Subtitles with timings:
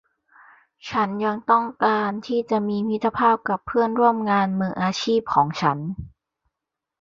[0.89, 5.77] ฉันยังต้องการที่จะมีมิตรภาพกับเพื่อนร่วมงานมืออาชีพของฉัน